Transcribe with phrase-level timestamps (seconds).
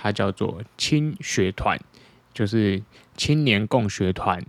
[0.00, 1.76] 它叫做青学团，
[2.32, 2.80] 就是
[3.16, 4.44] 青年共学团。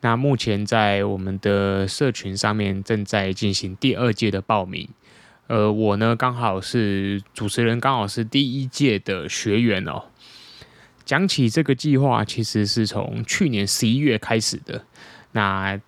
[0.00, 4.88] 那目前在我们的社群上面正在进行第二届的报名。
[5.46, 10.02] 呃，我呢刚好是主持人，刚好是第一届的学员哦。
[11.04, 14.84] 讲起这个计划，其实是从去年十一月开始的。
[15.32, 15.80] 那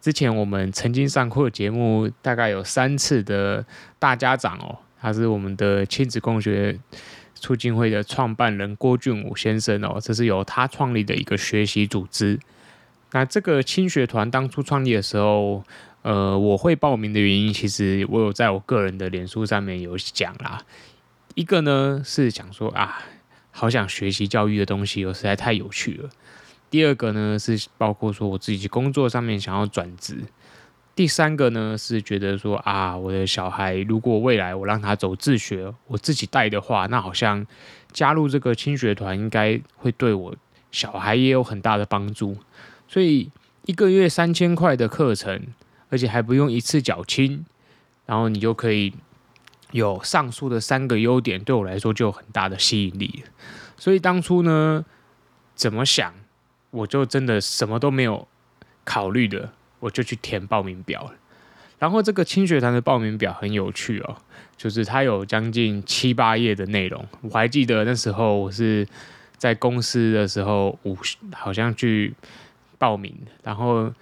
[0.00, 3.64] 之前我们曾经上过节目，大概有三次的
[3.98, 6.78] 大家长哦，他是我们的亲子共学
[7.42, 12.38] 促进会的创办人郭俊武先生哦，这是由他创立的一个学习组织。
[13.10, 15.64] 那这个青学团当初创立的时候，
[16.02, 20.62] 呃，我会报名的原因，其实我有在我个人的脸书上面有讲啦。
[21.34, 23.02] 一个呢是想说啊，
[23.50, 26.08] 好想学习教育的东西，又实在太有趣了。
[26.70, 30.20] 第二个呢是包括说我自己工作上面想要转职，
[30.94, 37.46] 第三个呢是觉得说啊，我的小孩如果未来我让他走自学，我自己带的话，那好像
[37.92, 40.34] 加入这个青学团应该会对我
[40.70, 42.36] 小孩也有很大的帮助。
[42.86, 43.30] 所以
[43.64, 45.40] 一个月三千块的课程，
[45.88, 47.44] 而且还不用一次缴清，
[48.04, 48.92] 然后你就可以
[49.70, 53.24] 有上述的三个优点，对我来说就有很大的吸引力。
[53.78, 54.84] 所以当初呢，
[55.54, 56.12] 怎么想？
[56.70, 58.26] 我就真的什么都没有
[58.84, 59.52] 考虑的，
[59.82, 61.14] 我就去填报名表了。
[61.80, 64.16] 然后这个青学团的报名表很有趣哦，
[64.56, 67.04] 就是它有将近七八页的内容。
[67.22, 68.86] 我还记得那时候我是
[69.36, 70.96] 在公司的时候，午
[71.34, 72.14] 好像去
[72.78, 73.92] 报名，然后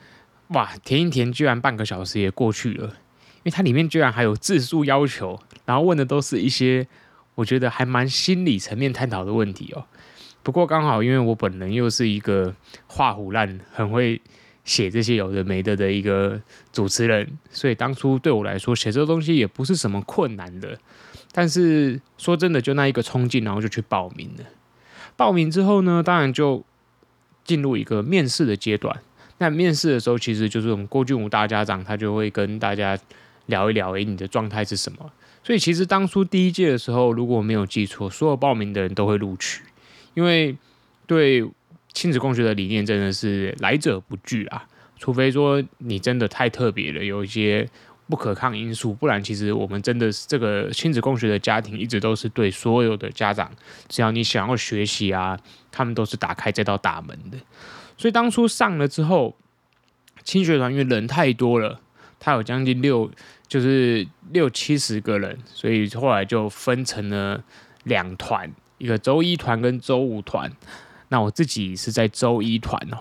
[0.49, 6.87] 哇，填一填，居然半个小时也过去了，因为它里面居然还有字数要求，然后问的都是一些
[7.37, 9.87] 我觉得还蛮心理层面探讨的问题哦。
[10.43, 12.55] 不过刚好，因为我本人又是一个
[12.87, 14.21] 画虎烂、很会
[14.65, 16.41] 写这些有的没的的一个
[16.73, 20.79] 主持人，所以当初对我来说写这个东西也不是什么困难的。
[21.33, 24.45] 但是说真的，就那一个冲劲，然后就去报名了。
[25.17, 26.65] 报名之后呢，当然就
[27.45, 29.01] 进入一个面试的阶段。
[29.39, 32.99] 那面试的时候，其实就是我们郭俊武大家长，他就会跟大家
[33.47, 35.11] 聊一聊，诶，你的状态是什么？
[35.43, 39.63] 所以其实当初第一届的时候，如果没有记错，所有报名的人都会录取。
[40.15, 40.57] 因为
[41.07, 41.49] 对
[41.93, 44.65] 亲子共学的理念真的是来者不拒啊，
[44.99, 47.69] 除非说你真的太特别了，有一些
[48.07, 53.51] 不可抗因素，不然其实我们真的是这个亲子共学的家庭一直都是对所有的家长，
[53.89, 55.39] 只要你想要学习啊，
[55.71, 57.39] 他们都是打开这道大门的。
[57.97, 59.37] 所以当初上了之后，
[60.25, 61.81] 青学团因为人太多了，
[62.19, 63.11] 他有将近六
[63.47, 67.43] 就是六七十个人，所以后来就分成了
[67.85, 68.51] 两团。
[68.79, 70.51] 一个周一团跟周五团，
[71.11, 72.99] 那我自己是在周一团哦。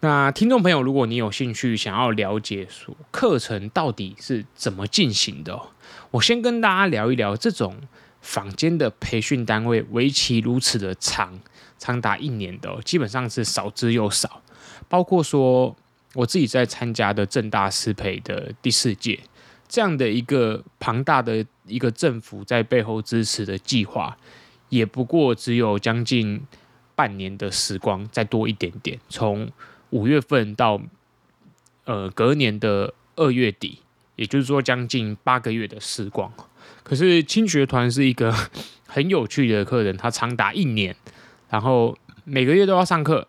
[0.00, 5.58] 那听众朋友，如果你有兴趣想要了解说课程到底是怎么进行的，
[6.10, 7.76] 我先跟大家聊一聊这种
[8.20, 11.40] 坊间的培训单位，为期如此的长，
[11.78, 14.42] 长达一年的，基本上是少之又少。
[14.88, 15.74] 包括说
[16.12, 19.18] 我自己在参加的正大师培的第四届，
[19.66, 24.16] 这样的一个庞大的一个政府在背后支持的计划。
[24.68, 26.42] 也不过只有将近
[26.94, 29.50] 半年的时光，再多一点点，从
[29.90, 30.80] 五月份到
[31.84, 33.80] 呃隔年的二月底，
[34.16, 36.32] 也就是说将近八个月的时光。
[36.82, 38.34] 可是青学团是一个
[38.86, 40.94] 很有趣的课程，它长达一年，
[41.48, 43.26] 然后每个月都要上课，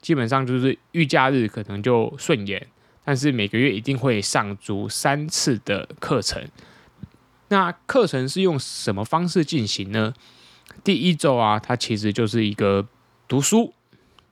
[0.00, 2.66] 基本上就是遇假日可能就顺延，
[3.04, 6.48] 但是每个月一定会上足三次的课程。
[7.48, 10.14] 那课程是用什么方式进行呢？
[10.82, 12.86] 第一周啊，它其实就是一个
[13.26, 13.72] 读书，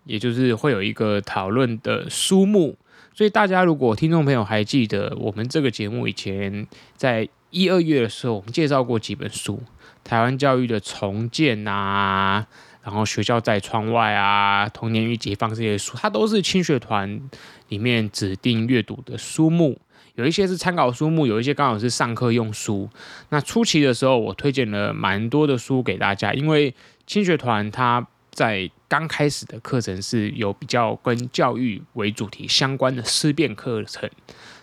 [0.04, 2.76] 也就是会有一个讨论的书目。
[3.14, 6.66] 所以大家如果听众朋友还记得，我们这个节目以前
[6.96, 9.62] 在一二月的时候，我们介绍过几本书，
[10.02, 12.46] 台湾教育的重建啊，
[12.82, 17.20] 然后学校在窗外啊，童年与解放这些书，它都是青学团
[17.68, 19.78] 里面指定阅读的书目。
[20.14, 22.88] 有一些是参考书目，有一些刚好是上课用书。
[23.28, 26.74] 那初期的时候，我推荐了蛮多的书给大家，因为
[27.06, 34.10] 青学团它在刚开始的课程是有比较跟教育为主题相关的思辨课程。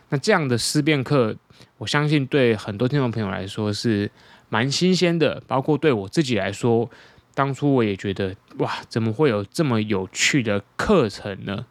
[0.09, 1.35] 那这样的思辨课，
[1.79, 4.11] 我相信对很多听众朋友来说是
[4.49, 6.87] 蛮新鲜的，包括对我自己来说，
[7.33, 11.65] 当初我也觉得哇，怎么会有这么有趣的课程呢？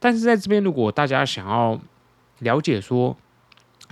[0.00, 1.78] 但是在这边，如果大家想要
[2.38, 3.14] 了解说，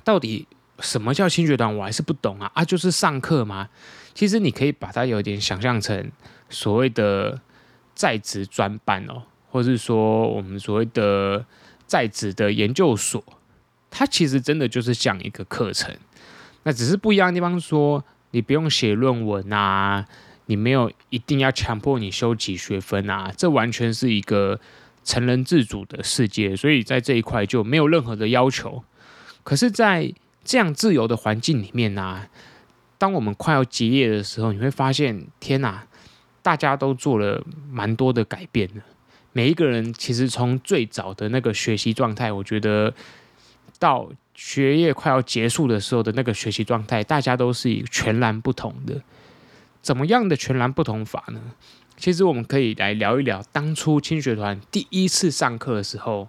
[0.05, 0.49] 到底
[0.79, 3.69] 什么叫轻学团，我还是不懂啊啊，就是上课吗？
[4.15, 6.11] 其实你可以把它有点想象成
[6.49, 7.39] 所谓的
[7.97, 11.45] 在职专班哦，或是说我们所谓的
[11.89, 13.25] 在职的研究所，
[13.91, 15.93] 它其实真的就是像一个课程。
[16.63, 20.07] 那只是不一样的地方，说你不用写论文啊，
[20.45, 24.61] 你没有一定要强迫你修几学分啊，这完全是一个。
[25.09, 28.83] 成人自主的世界，所以在这一块就没有任何的要求。
[29.45, 32.29] 可是，在这样自由的环境里面呢、啊，
[32.99, 35.87] 当我们快要结业的时候，你会发现，天哪，
[36.47, 38.81] 大家都做了蛮多的改变的。
[39.33, 42.95] 每一个人其实从最早的那个学习状态，我觉得
[43.81, 49.03] 到学业快要结束的时候的那个学习状态，大家都是一个全然不同的。
[49.83, 51.41] 怎么样的全然不同法呢？
[51.97, 56.29] 其实我们可以来聊一聊当初青学团第一次上课的时候，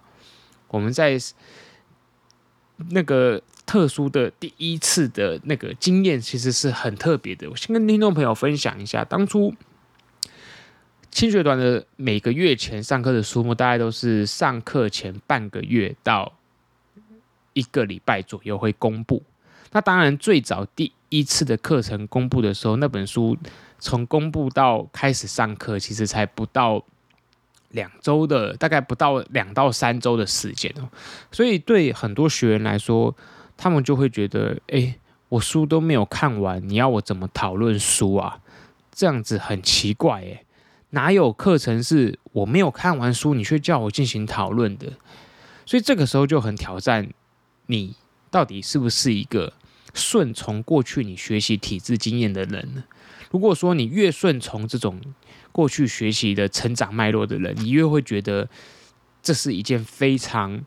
[0.66, 1.16] 我们在
[2.90, 7.48] 那个特殊的第一次的那个经验，其实是很特别的。
[7.48, 9.54] 我先跟听众朋友分享一下，当初
[11.10, 16.32] 青学团的每个月前上课的数目，大概都是上课前半个月到
[17.52, 19.22] 一个礼拜左右会公布。
[19.72, 23.36] 那当然，最早第一次的课程公布的时候，那本书。
[23.80, 26.84] 从公布到开始上课，其实才不到
[27.70, 30.88] 两周的，大概不到两到三周的时间哦。
[31.30, 33.14] 所以对很多学员来说，
[33.56, 38.40] 他们就会觉得：哎，我书都没有看完，你要我怎么讨论书啊？
[38.90, 40.44] 这样子很奇怪诶，
[40.90, 44.92] 哪有课程是我没有看完书，你却叫我进行讨论的？
[45.66, 47.10] 所以这个时候就很挑战
[47.66, 47.94] 你
[48.30, 49.52] 到底是不是一个
[49.92, 52.84] 顺从过去你学习体制经验的人呢？
[53.30, 54.98] 如果说你越顺从这种
[55.52, 58.48] 过去学习的成长脉络的人，你越会觉得
[59.22, 60.64] 这是一件非常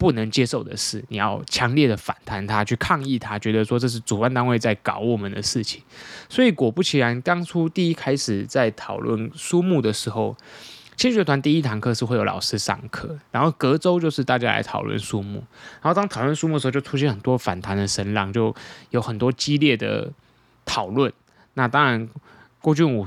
[0.00, 1.04] 不能接受的事。
[1.08, 5.82] 你要强烈的反弹他，去抗议他，觉得说这是主办单位在搞我们的事情。
[6.30, 10.34] 所以果不其然，当初第一开始在讨论书目的时候，
[10.96, 15.44] 轻学团第一堂课是会有老师上课，然后隔周就是大家来讨论书目。
[15.82, 18.54] 然后当讨论书目的时候，就出现很多反弹的声浪，就
[18.88, 20.10] 有很多激烈的
[20.64, 21.12] 讨论。
[21.54, 22.08] 那当然，
[22.62, 23.06] 郭俊武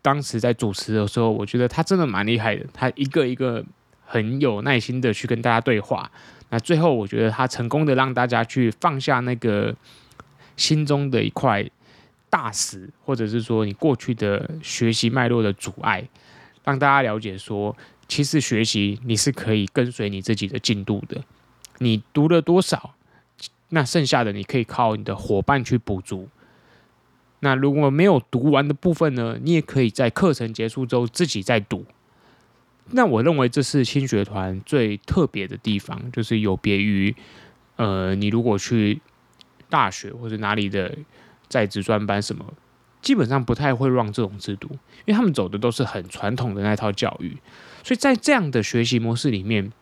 [0.00, 2.64] 当时在主持的时候，我觉得他真的蛮厉害的。
[2.72, 3.62] 他一个一个
[4.06, 6.10] 很有耐心的去跟大家对话。
[6.48, 9.74] 那最后，我觉得他成功的让大家去放下那个
[10.56, 11.68] 心中的一块
[12.30, 16.08] 大石，或者是说你过去的学习脉络的阻碍，
[16.64, 17.76] 让大家了解说，
[18.06, 21.20] 其实学习你是可以跟随你自己的进度的。
[21.78, 22.94] 你读了多少，
[23.70, 26.28] 那剩下的你可以靠你的伙伴去补足。
[27.40, 29.36] 那如果没有读完的部分呢？
[29.42, 31.84] 你也可以在课程结束之后自己再读。
[32.90, 37.14] 那我认为这是轻学团最特别的地方，就是有别于
[37.76, 39.00] 呃，你如果去
[39.68, 40.96] 大学或者哪里的
[41.48, 42.44] 在职专班什么，
[43.02, 44.68] 基本上不太会让这种制度，
[45.04, 47.36] 因为他们走的都是很传统的那套教育。
[47.82, 49.72] 所以在这样的学习模式里面，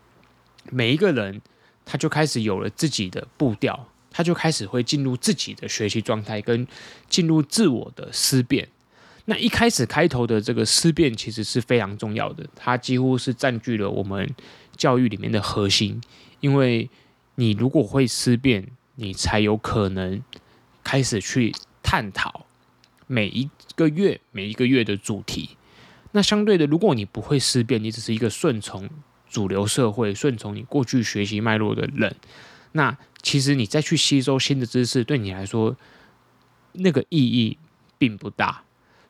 [0.71, 1.41] 每一个人
[1.85, 3.89] 他就开始有了自己的步调。
[4.17, 6.65] 他就开始会进入自己的学习状态，跟
[7.09, 8.69] 进入自我的思辨。
[9.27, 14.29] 那一开始开头的这个思辨其实是非常重要的，它几乎是占据了我们
[14.77, 16.01] 教育里面的核心。
[16.41, 16.89] 因为
[17.37, 20.23] 你如果会思辨，你才有可能
[20.83, 22.47] 开始去探讨
[23.07, 25.57] 每一个月每一个月的主题。
[26.13, 28.89] 那相对的，如果你不会思辨，你只是一个顺从
[29.29, 32.15] 主流社会、顺从你过去学习脉络的人，
[32.73, 32.97] 那。
[33.25, 35.75] 其实你再去吸收新的知识，对你来说
[36.73, 37.57] 那个意义
[37.97, 38.63] 并不大，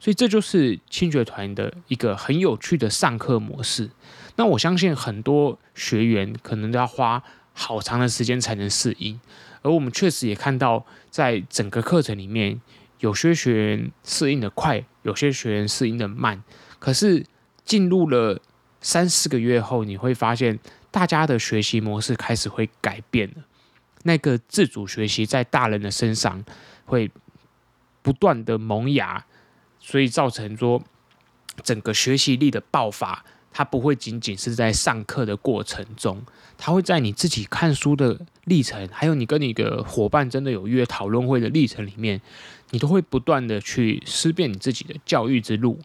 [0.05, 3.89] 所以这就是轻学团的一个很有趣的上课模式。
[4.37, 7.23] 那我相信很多学员可能都要花
[7.55, 9.19] 好长的时间才能适应，
[9.63, 12.61] 而我们确实也看到，在整个课程里面，
[13.01, 16.45] 有些学员适应的快，有些学员适应的慢。
[16.79, 17.25] 可是
[17.65, 18.39] 进入了
[18.83, 20.59] 三四个月后，你会发现
[20.91, 23.37] 大家的学习模式开始会改变了。
[24.03, 26.45] 那个自主学习在大人的身上
[26.85, 27.11] 会
[28.03, 29.25] 不断的萌芽，
[29.87, 30.83] 所以造成说
[31.62, 33.23] 整个学习力的爆发，
[33.53, 36.23] 它不会仅仅是在上课的过程中，
[36.57, 42.19] 它会在你自己看书的历程，还有你跟你的伙伴真的有约讨论会的历程里面，
[42.71, 45.79] 你都会不断的去思辨你自己的教育之路。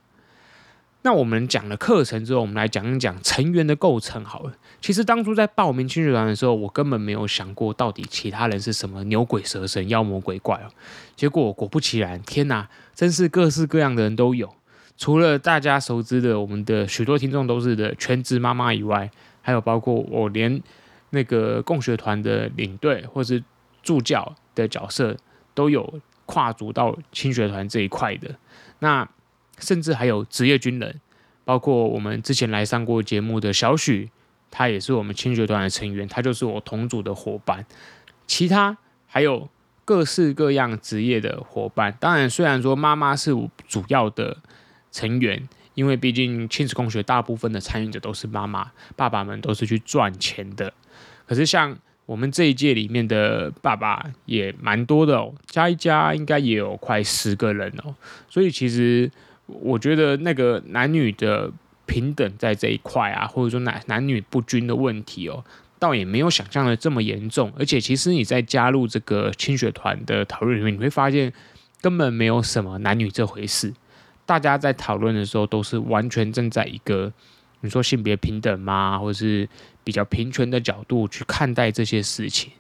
[1.02, 4.54] 那我们讲了课程之后，我们来讲一讲成员的构成好了。
[4.82, 10.68] 其实当初在报名青学团的时候，我根本没有想过到底其他人是什么牛鬼蛇神、妖魔鬼怪哦。
[11.16, 14.54] 结果果不其然，天哪，真是各式各样的人都有。
[14.98, 19.10] 除了大家熟知的我们的许多听众都是的全职妈妈以外，
[19.42, 20.62] 还有包括我连
[21.12, 23.42] 那个共学团的领队或是
[23.82, 25.16] 助教的角色
[25.54, 28.36] 都有跨足到青学团这一块的。
[28.80, 29.08] 那
[29.60, 31.00] 甚至还有职业军人，
[31.46, 34.10] 包括我们之前来上过节目的小许，
[34.50, 37.66] 他也是我们青学团的成员，他就是我同组的伙伴。
[38.26, 39.50] 其他还有
[39.86, 41.96] 各式各样职业的伙伴。
[42.00, 43.32] 当然，虽然说妈妈是
[43.68, 44.38] 主要的。
[44.92, 50.74] 成员，因为毕竟亲子共学大部分的参与者都是妈妈，爸爸们都是去赚钱的。
[51.28, 57.94] 可是像我们这一届里面的爸爸也蛮多的哦，加一加应该也有快十个人哦。
[58.28, 59.12] 所以其实
[59.62, 61.52] 我觉得那个男女的
[61.86, 65.44] 平等在这一块啊，或者说男男女不均的问题哦，
[65.80, 67.52] 倒也没有想象的这么严重。
[67.58, 71.34] 而且其实你在加入这个青学团的讨论里面，你会发现
[71.82, 73.74] 根本没有什么男女这回事。
[74.26, 77.12] 大家在讨论的时候，都是完全站在一个
[77.62, 79.50] 你说性别平等吗，或者是
[79.84, 82.52] 比较平权的角度去看待这些事情。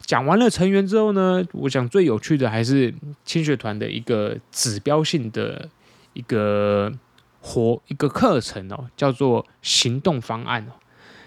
[0.00, 2.92] 讲完了成员之后呢，我想最有趣的还是
[3.24, 5.68] 青学团的一个指标性的
[6.12, 6.92] 一个
[7.40, 10.72] 活一个课程哦，叫做行动方案哦。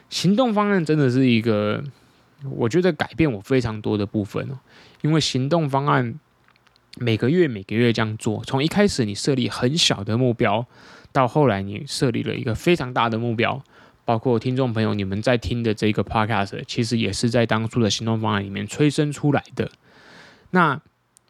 [0.10, 1.84] 行动方案真的是一个
[2.51, 4.60] 我觉得改变我非常多的部分哦，
[5.01, 6.20] 因为行动方案。
[6.98, 10.65] 每个月每个月这样做，从一开始你设立很小的目标，
[11.12, 13.62] 到后来你设立了一个非常大的目标，
[14.06, 19.70] 包括听众朋友你们在听的这个 podcast，其实也是在当初的行动方案里面催生出来的。
[20.51, 20.80] 那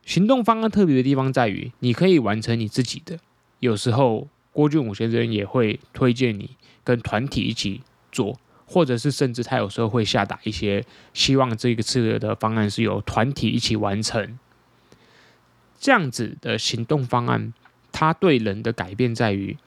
[0.06, 3.18] 行动方案特别的地方在于，你可以完成你自己的，
[3.60, 6.52] 有时候郭俊武先生也会推荐你
[6.84, 7.82] 跟团体一起
[8.12, 14.38] 做，或者是甚至他有时候会下达一些希望这个次的方案是由团体一起完成。
[15.80, 17.54] 这样子的行动方案，
[17.92, 19.58] 它对人的改变在于，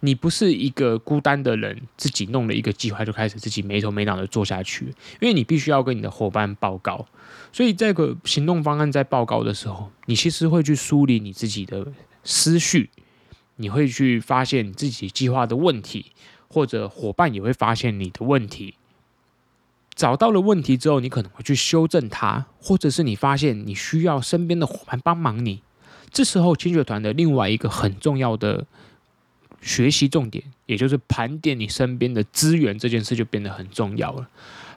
[0.00, 4.86] 你不是一个孤单的人，自己弄了一个计划就开始自己没头没脑的做下去，
[5.20, 7.06] 因为你必须要跟你的伙伴报告。
[7.52, 11.86] 所以这个行动方案在报告的时候，你其实会去梳理你自己的
[12.22, 12.90] 思绪，
[13.56, 16.12] 你会去发现你自己计划的问题，
[16.48, 18.74] 或者伙伴也会发现你的问题。
[19.94, 25.62] 找到了问题之后，你可能会去修正它，或者是你发现你需要身边的伙伴帮忙你。
[26.10, 28.66] 这时候，青学团的另外一个很重要的
[29.62, 34.28] 学习重点，也就是盘点你身边的资源这件事，就变得很重要了。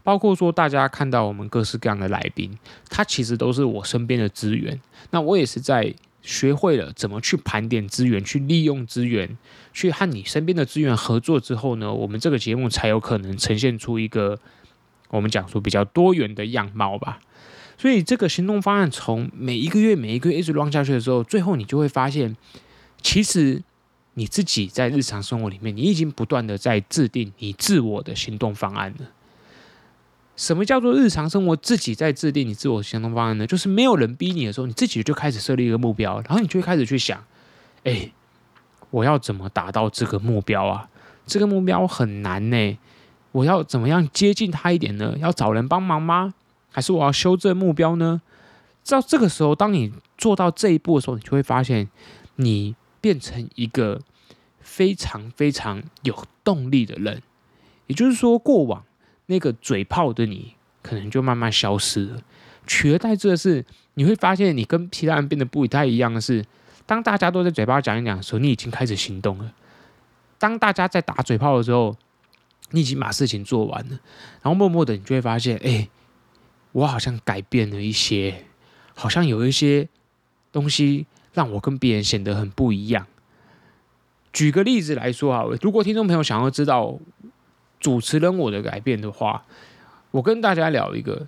[0.01, 2.57] 包括说，大家看到我们各式各样的来宾，
[2.89, 4.79] 他其实都是我身边的资源。
[5.11, 9.37] 那我也是在学会了怎么去盘点资源，去利用资源，
[9.73, 14.39] 去和你身边的资源合作之后呢，我们这个节目才有可能呈现出一个。
[15.11, 17.19] 我们讲说比较多元的样貌吧，
[17.79, 22.37] 所以这个行动方案从每一个月每一个月一直 run 下去的时候，最后你就会发现，
[23.01, 23.63] 其实
[24.13, 29.07] 你自己在日常生活里面，你已经不断的在制定你自我的行动方案了。
[30.39, 33.45] 什么叫做日常生活自己在制定你自我行动方案呢？
[33.45, 37.21] 就是没有人逼你的时候，你自己就开始设立一个目标，然后你就会开始去想，
[37.83, 38.09] 哎，
[38.89, 40.87] 我要怎么达到这个目标啊？
[41.25, 42.77] 这个目标很难呢。
[43.33, 45.13] 我要怎么样接近他一点呢？
[45.19, 46.33] 要找人帮忙吗？
[46.71, 48.21] 还是我要修正目标呢？
[48.87, 51.89] 到这个时候，当你做到这一步的时候，你就会发现，
[52.37, 53.99] 你变成一个
[54.61, 57.21] 非常非常有动力的人。
[57.87, 58.85] 也就是说，过往
[59.29, 62.21] 那个嘴炮的你，可能就慢慢消失了。
[62.65, 66.43] 取而代之的是，你会发现，你跟其他人变得不太一样的是，
[66.87, 69.53] 当大家都在嘴巴讲一讲的时候，你已经开始行动了。
[70.39, 71.95] 当大家在打嘴炮的时候，
[72.71, 73.99] 你已经把事情做完了，
[74.41, 75.87] 然后默默的，你就会发现，哎，
[76.71, 78.45] 我好像改变了一些，
[78.95, 79.87] 好像有一些
[80.51, 83.05] 东西让我跟别人显得很不一样。
[84.33, 86.99] 举个例子来说啊，如果听众朋友想要知道
[87.79, 89.43] 主持人我的改变的话，
[90.11, 91.25] 我跟大家聊一个，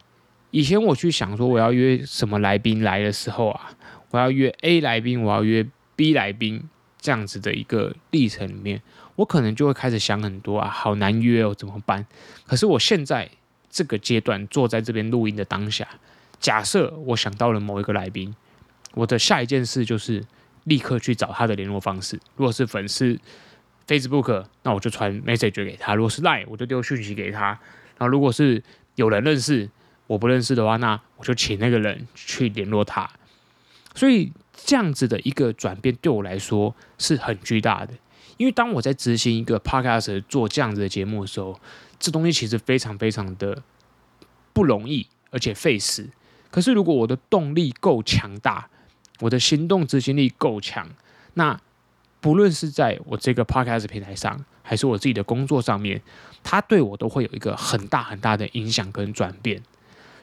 [0.51, 3.71] 以前我去想说我要约什么来宾来的时候啊，
[4.09, 5.65] 我要约 A 来宾，我要约
[5.95, 8.81] B 来宾，这样子的一个历程里面。
[9.15, 12.05] 我可能就会开始想很多啊，好难约哦，怎么办？
[12.45, 13.29] 可是我现在
[13.69, 15.87] 这个阶段坐在这边录音的当下，
[16.39, 18.33] 假设我想到了某一个来宾，
[18.93, 20.23] 我的下一件事就是
[20.63, 22.19] 立刻去找他的联络方式。
[22.35, 23.19] 如果是粉丝
[23.91, 27.47] Facebook，那我就传 message 给他；如果是 Line，我就丢讯息给他。
[27.97, 28.63] 然后如果是
[28.95, 29.69] 有人认识，
[30.07, 33.09] 我不认识的话，那我就请那个人去联络他。
[33.93, 37.93] 所以这样子的一个转变对我来说是很巨大的。
[38.37, 41.59] 因为当我在执行一个 podcast 做这样子的节目的时候，
[41.99, 43.61] 这东西其实非常非常的
[44.53, 46.07] 不容易，而且费时。
[46.49, 48.69] 可是如果我的动力够强大，
[49.19, 50.89] 我的行动执行力够强，
[51.33, 51.59] 那
[52.21, 56.01] 不论是在我这个 podcast 平台上，还是我自己的工作上面，
[56.43, 59.61] 它对我都会有一个很大很大的影响跟转变。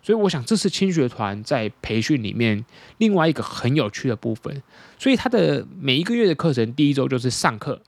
[0.00, 2.64] 所以我想，这是轻学团在培训里面
[2.98, 4.62] 另外一个很有趣的部分。
[4.96, 7.82] 所以它的每一个月的课程，第一周就是上课，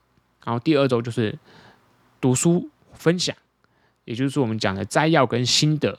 [0.44, 1.38] 然后第二周就是
[2.20, 3.34] 读书分享，
[4.04, 5.96] 也就是我们讲的摘要跟心得，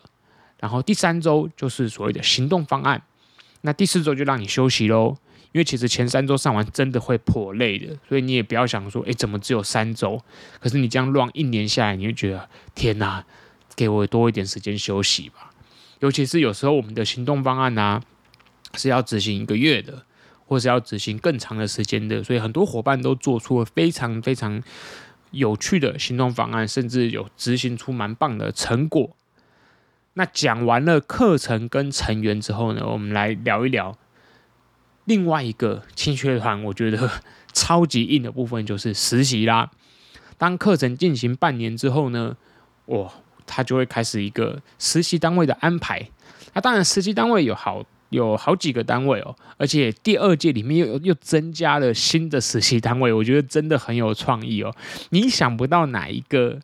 [0.59, 3.01] 然后第三周就是所谓的行动方案，
[3.61, 5.17] 那第四周就让你休息喽。
[5.51, 10.21] 因为其实前三周上完真的会颇累的，所以你也不要想说，哎，怎么只有三周？
[10.59, 13.25] 可是你这样乱一年下来，你会觉得天哪，
[13.75, 15.51] 给我多一点时间休息吧。
[15.99, 18.01] 尤其是有时候我们的行动方案啊，
[18.75, 20.05] 是要执行一个月的，
[20.45, 24.63] 或是要执行更长的时间的，所以很多伙伴都做出了非常非常
[25.31, 29.15] 有趣的行动方案，甚至有执行出蛮棒的成果。
[30.13, 33.97] 那讲完了课程跟成员之后呢，我们来聊一聊。
[35.05, 37.09] 另外一个青学团，我觉得
[37.53, 39.69] 超级硬的部分就是实习啦。
[40.37, 42.35] 当课程进行半年之后呢，
[42.85, 43.11] 哇，
[43.45, 46.09] 他就会开始一个实习单位的安排。
[46.53, 54.75] 那当然，实习单位有好有好几个单位哦，而且第二届里面又又增加了新的实习单位，我觉得真的很有创意哦。
[55.09, 56.59] 你想不到哪一个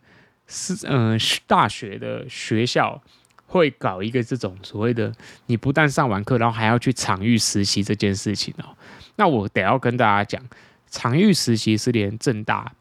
[0.47, 3.01] 是嗯、大学的学校。
[3.47, 5.11] 会搞一个这种所谓的，
[5.47, 8.75] 你不但上完课，然后还要去场域实习这件事情哦。
[9.15, 10.39] 那我得要跟大家讲，
[10.91, 12.71] 场域实习是连正大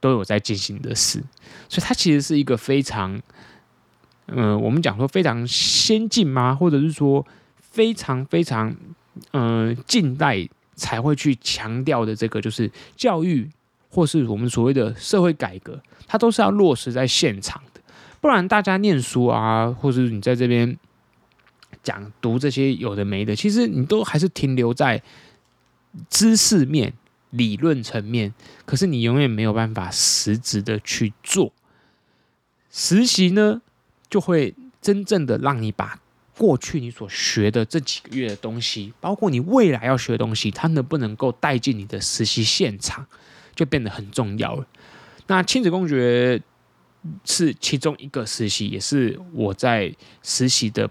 [0.00, 1.22] 都有在进行的事，
[1.68, 3.18] 所以它其实是一个非常，
[4.26, 6.54] 嗯、我们讲说非常先进吗？
[6.54, 7.26] 或者是说
[7.58, 8.76] 非常非常，
[9.32, 13.48] 嗯、近代才会去强调的这个，就是教育
[13.88, 17.62] 或是我们所谓的社会改革，它都是要落实在现场。
[18.26, 20.76] 不然大家念书啊，或者你在这边
[21.84, 25.00] 讲读这些有的没的，其实你都还是停留在
[26.10, 26.92] 知识面、
[27.30, 31.52] 理论层面，可是你永远没有办法实质的去做。
[32.68, 33.62] 实习呢，
[34.10, 36.00] 就会真正的让你把
[36.36, 43.06] 过去你所学的这几个月的东西，包括你未来要学的东西，它能不能够带进你的实习现场，
[43.54, 44.66] 就变得很重要了。
[45.28, 46.42] 那亲子公爵。
[47.24, 50.88] 是其中一个实习，也是我在实习的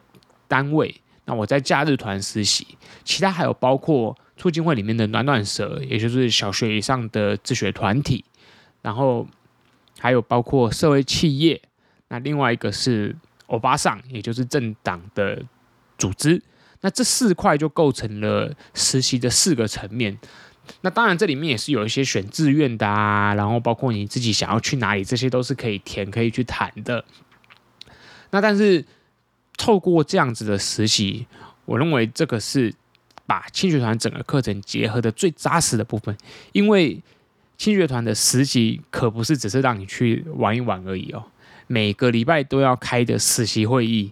[0.47, 0.93] 单位。
[1.25, 8.23] 那我在假日团实习，其他还有包括促进会里面的暖暖蛇，也就是小学以上的自学团体，
[8.81, 9.27] 然后
[9.99, 11.59] 还有包括社会企业。
[12.09, 13.15] 那另外一个是
[13.47, 15.43] 欧巴桑，也就是政党的
[15.97, 16.41] 组织。
[16.81, 20.15] 那这四块就构成了实习的四个层面。
[20.81, 27.03] 那当然，这里面也是有一些选志愿的啊，然后包括你自己想要去哪里，这些都是可以填、可以去谈的。
[28.31, 28.83] 那但是
[29.57, 31.25] 透过这样子的实习，
[31.65, 32.73] 我认为这个是
[33.25, 36.15] 把青学团整个课程结合的最扎实的部分，
[36.51, 37.01] 因为
[37.57, 41.23] 青学团的实习可不是只是让你去玩一玩而已哦，
[41.67, 44.11] 每个礼拜都要开的实习会议，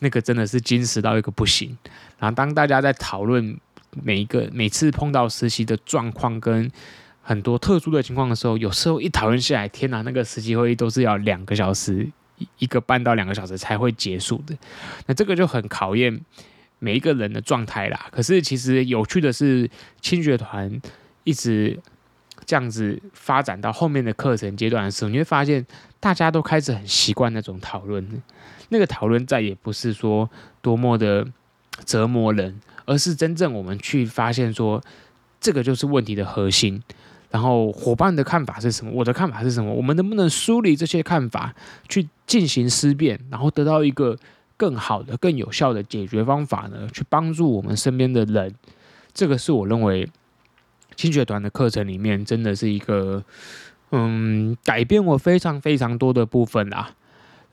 [0.00, 1.76] 那个真的是精实到一个不行。
[2.18, 3.58] 然后当大家在讨论。
[4.02, 6.70] 每一个每次碰到实习的状况跟
[7.22, 12.06] 很多特殊的情况的时候，有时候一讨论下来，天哪，那个实习会议都是要两个小时，
[12.58, 14.54] 一个半到两个小时才会结束的。
[15.06, 16.20] 那这个就很考验
[16.78, 18.08] 每一个人的状态啦。
[18.12, 19.70] 可是其实有趣的是，
[20.02, 20.80] 青学团
[21.24, 21.80] 一直
[22.44, 25.64] 这样子发展到后面的课程阶段的时候，你会发现
[25.98, 28.22] 大家都开始很习惯那种讨论，
[28.68, 30.28] 那个讨论再也不是说
[30.60, 31.26] 多么的
[31.86, 32.60] 折磨人。
[32.84, 34.82] 而是真正我们去发现说，
[35.40, 36.82] 这个就是问题的核心。
[37.30, 38.92] 然后伙伴的看法是什么？
[38.92, 39.72] 我的看法是什么？
[39.72, 41.52] 我们能不能梳理这些看法，
[41.88, 44.16] 去进行思辨，然后得到一个
[44.56, 46.88] 更好的、更有效的解决方法呢？
[46.92, 48.54] 去帮助我们身边的人。
[49.12, 50.08] 这个是我认为
[50.94, 53.24] 轻学团的课程里面真的是一个，
[53.90, 56.94] 嗯，改变我非常非常多的部分啦。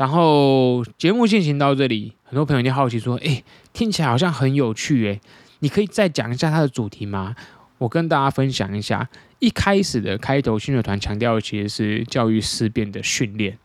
[0.01, 5.21] 然后节目进行到这里，很多朋友就好奇说：“诶，听起来好像很有趣诶，
[5.59, 7.35] 你可以再讲一下它的主题吗？”
[7.77, 13.59] 我跟大家分享一下，一开始的开头，轻学团强调的其实是教育思辨的训练。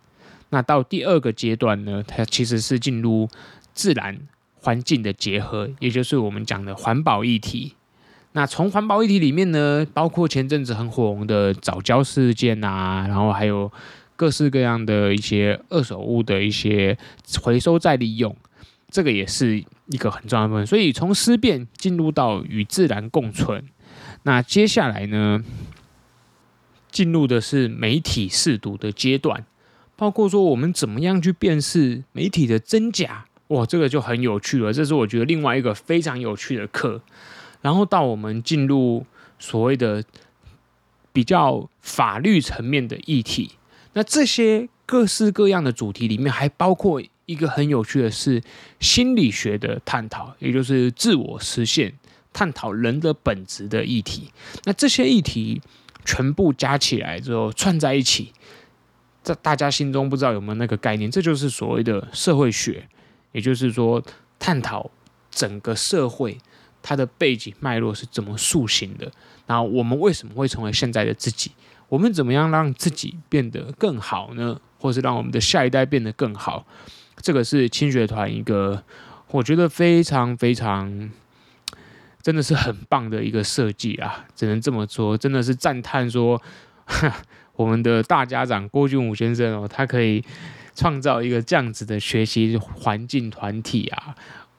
[0.50, 3.26] 那到第二个阶段呢，它其实是进入
[3.72, 4.18] 自然
[4.56, 7.72] 环境的结合，也就是我们讲的环保议题。
[8.32, 13.72] 那从环保议题里面呢，包括前阵子很火红的早教事件啊，然后还有。
[14.16, 16.98] 各式各样的一些二手物的一些
[17.40, 18.34] 回收再利用，
[18.90, 20.66] 这个也是一个很重要的部分。
[20.66, 23.64] 所以从思辨进入到与自然共存，
[24.24, 25.44] 那接下来呢，
[26.90, 29.44] 进入的是媒体试读的阶段，
[29.94, 34.72] 包括说我们怎么样去辨识媒体的真假，哇，这个就很有趣了。
[34.72, 37.00] 这是我觉得另外一个非常有趣的课。
[37.62, 39.04] 然后到我们进入
[39.38, 40.02] 所谓的。
[41.16, 43.52] 比较法律层面的议题。
[43.96, 48.42] 那这些各式各样的主题里面，还包括一个很有趣的是
[48.78, 51.94] 心理学的探讨，也就是自我实现，
[52.30, 54.30] 探讨人的本质的议题。
[54.64, 55.62] 那这些议题
[56.04, 58.34] 全部加起来之后串在一起，
[59.22, 61.10] 在大家心中不知道有没有那个概念？
[61.10, 62.86] 这就是所谓的社会学，
[63.32, 64.04] 也就是说
[64.38, 64.90] 探讨
[65.30, 66.36] 整个社会
[66.82, 69.10] 它的背景脉络是怎么塑形的，
[69.46, 71.50] 然后我们为什么会成为现在的自己？
[71.88, 74.60] 我们怎么样让自己变得更好呢？
[74.78, 76.66] 或是让我们的下一代变得更好？
[77.22, 78.82] 这个是青学团一个
[79.30, 81.10] 我觉得非常非常
[82.22, 84.26] 真的是很棒的一个设计啊！
[84.34, 86.40] 只能这么说，真的是赞叹说，
[87.56, 90.22] 我们的大家长郭俊武先生哦，他可以
[90.74, 94.14] 创造一个这样子的学习环境团体啊！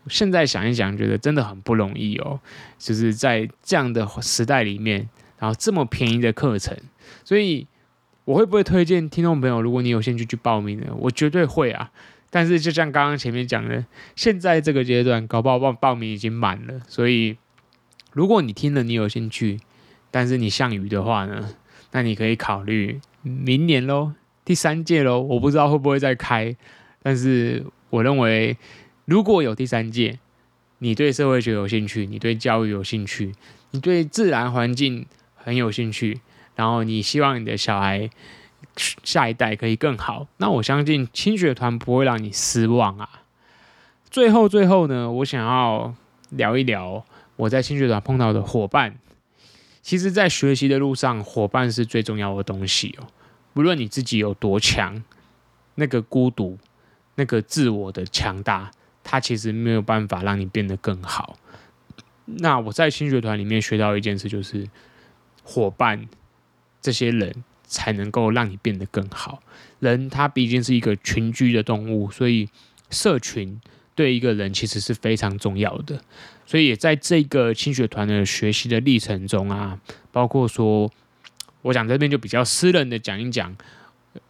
[0.10, 2.40] 现在想一想，觉得真的很不容易哦，
[2.80, 6.76] 就是在这样的时代里面，然后这么便宜的课程。
[7.24, 7.68] 所以
[8.26, 10.88] 我会不会推荐听众朋友，如果你有兴趣去报名呢？
[11.00, 11.92] 我绝对会啊！
[12.30, 16.82] 但是就像刚刚前面讲的，现在这个阶段搞不好报报名已经满了。
[16.88, 17.38] 所以
[18.12, 19.60] 如果你听了你有兴趣，
[20.12, 21.56] 但是你项羽的话呢，
[21.92, 24.12] 那你可以考虑明年喽，
[24.44, 25.22] 第三届喽。
[25.22, 26.54] 我不知道会不会再开，
[27.02, 28.58] 但是我认为
[29.06, 30.20] 如果有第三届，
[30.80, 33.32] 你对社会学有兴趣，你对教育有兴趣，
[33.72, 36.20] 你对自然环境很有兴趣。
[36.58, 38.10] 然后你希望你的小孩
[39.04, 43.22] 下一代可以更好，那我相信轻学团不会让你失望啊。
[44.10, 45.94] 最后最后呢，我想要
[46.32, 48.98] 聊一聊我在轻学团碰到的伙伴。
[49.82, 53.08] 其实，在学习的路上，伙伴是最重要的东西哦。
[53.54, 55.02] 无论你自己有多强，
[55.76, 56.58] 那个孤独、
[57.16, 58.72] 那个自我的强大，
[59.04, 61.38] 它其实没有办法让你变得更好。
[62.26, 64.68] 那我在轻学团里面学到一件事，就是
[65.44, 66.08] 伙伴。
[66.88, 69.44] 这些人才能够让你变得更好。
[69.82, 72.48] 人他毕竟是一个群居的动物，所以
[72.90, 73.60] 社群
[73.94, 76.00] 对一个人其实是非常重要的。
[76.46, 79.78] 所以也在这个轻学团的学习的历程中啊，
[80.14, 80.90] 包括说，
[81.62, 83.54] 我讲这边就比较私人的讲一讲，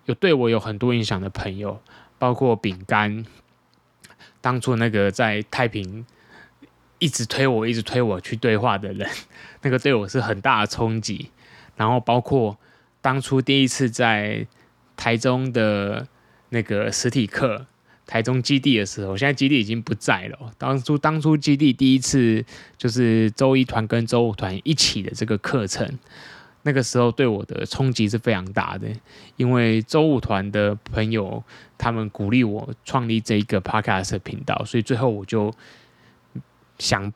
[0.06, 1.80] 有对我有很多影响的朋友，
[2.18, 3.24] 包括饼干，
[4.42, 6.04] 当初那个在太平
[6.98, 9.08] 一直推我、一直推我去对话的人，
[9.62, 11.30] 那个对我是很大的冲击。
[11.78, 12.58] 然后包括
[13.02, 14.46] 当初第一次在
[14.98, 16.06] 台中的
[16.50, 17.66] 那个实体课，
[18.06, 20.52] 台中基地的时候，现在基地已经不在了。
[20.58, 22.44] 当初当初基地第一次
[22.78, 25.88] 就是周一团跟周五团一起的这个课程，
[26.64, 28.88] 那个时候对我的冲击是非常大的，
[29.36, 31.44] 因为周五团的朋友
[31.78, 35.54] 他们鼓励我创立这一个 podcast 频道，所以最后我就
[36.80, 37.14] 想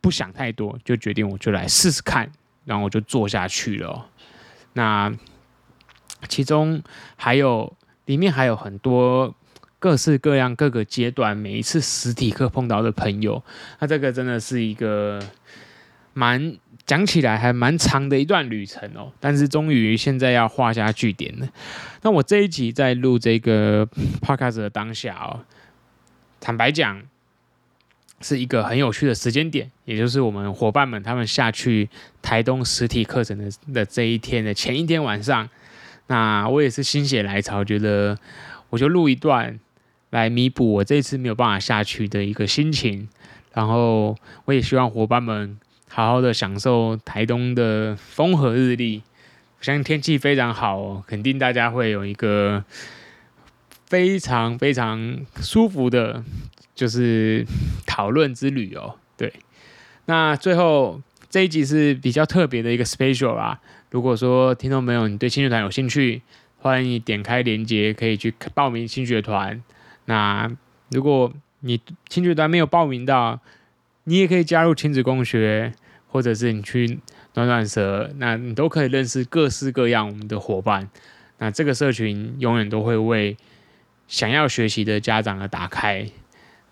[0.00, 2.30] 不想太多，就决定我就来试试看。
[2.64, 4.08] 然后我就做下去了。
[4.74, 5.12] 那
[6.28, 6.82] 其中
[7.16, 9.34] 还有里面还有很多
[9.78, 13.42] 各式各样各个阶段每一次实体课碰到的朋友。
[13.78, 15.20] 那这个真的是一个
[16.12, 19.12] 蛮讲起来还蛮长的一段旅程哦。
[19.20, 21.48] 但是终于现在要画下句点了。
[22.02, 23.86] 那我这一集在录这个
[24.20, 25.40] podcast 的当下哦，
[26.40, 27.02] 坦白讲。
[28.20, 31.88] 是一个很有趣的时间点，也就是我们伙伴们他们下去
[32.22, 35.48] 台东实体课程的的这一天的前一天晚上，
[36.06, 38.18] 那我也是心血来潮，觉得
[38.70, 39.58] 我就录一段
[40.10, 43.08] 来弥补我这次没有办法下去的一个心情，
[43.52, 45.58] 然后我也希望伙伴们
[45.90, 49.02] 好好的享受台东的风和日丽，
[49.58, 52.64] 我相信天气非常好哦，肯定大家会有一个
[53.86, 56.24] 非常非常舒服的。
[56.74, 57.46] 就是
[57.86, 59.32] 讨论之旅哦，对。
[60.06, 63.60] 那最后这一集是比较特别的一个 special 啊。
[63.90, 66.20] 如果说听众朋友你对轻学团有兴趣，
[66.58, 69.62] 欢迎你点开链接可以去报名轻学团。
[70.06, 70.50] 那
[70.90, 73.40] 如果你轻学团没有报名到，
[74.04, 75.72] 你也可以加入亲子共学，
[76.08, 76.98] 或者是你去
[77.34, 80.90] 暖暖蛇，那你都可以认识各式各样我们的伙伴。
[81.38, 83.36] 那这个社群永远都会为
[84.06, 86.06] 想要学习的家长而打开。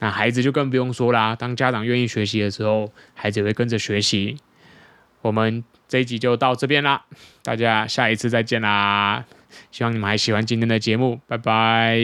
[0.03, 1.37] 那孩子就更不用说啦。
[1.37, 4.37] 当家长愿意学习的时候，孩子也会跟着学习。
[5.21, 7.05] 我们这一集就到这边啦，
[7.45, 9.25] 大家下一次再见啦！
[9.71, 12.01] 希望你们还喜欢今天的节目，拜拜。